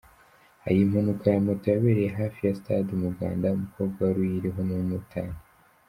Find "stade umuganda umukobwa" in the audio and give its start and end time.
2.59-3.97